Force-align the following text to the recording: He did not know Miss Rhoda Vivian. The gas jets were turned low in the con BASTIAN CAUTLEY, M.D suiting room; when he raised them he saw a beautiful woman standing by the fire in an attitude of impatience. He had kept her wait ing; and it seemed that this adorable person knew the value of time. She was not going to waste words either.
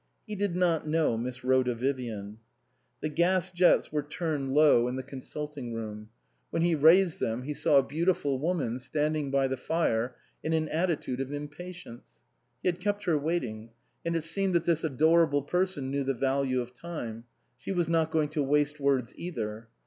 He 0.25 0.35
did 0.35 0.55
not 0.55 0.87
know 0.87 1.15
Miss 1.15 1.43
Rhoda 1.43 1.75
Vivian. 1.75 2.39
The 3.03 3.09
gas 3.09 3.51
jets 3.51 3.91
were 3.91 4.01
turned 4.01 4.51
low 4.51 4.87
in 4.87 4.95
the 4.95 5.03
con 5.03 5.19
BASTIAN 5.19 5.31
CAUTLEY, 5.31 5.43
M.D 5.43 5.53
suiting 5.53 5.73
room; 5.75 6.09
when 6.49 6.63
he 6.63 6.73
raised 6.73 7.19
them 7.19 7.43
he 7.43 7.53
saw 7.53 7.77
a 7.77 7.83
beautiful 7.83 8.39
woman 8.39 8.79
standing 8.79 9.29
by 9.29 9.47
the 9.47 9.57
fire 9.57 10.15
in 10.43 10.53
an 10.53 10.69
attitude 10.69 11.19
of 11.21 11.31
impatience. 11.31 12.23
He 12.63 12.67
had 12.67 12.79
kept 12.79 13.03
her 13.03 13.15
wait 13.19 13.43
ing; 13.43 13.69
and 14.03 14.15
it 14.15 14.23
seemed 14.23 14.55
that 14.55 14.65
this 14.65 14.83
adorable 14.83 15.43
person 15.43 15.91
knew 15.91 16.03
the 16.03 16.15
value 16.15 16.61
of 16.61 16.73
time. 16.73 17.25
She 17.59 17.71
was 17.71 17.87
not 17.87 18.09
going 18.09 18.29
to 18.29 18.41
waste 18.41 18.79
words 18.79 19.13
either. 19.17 19.67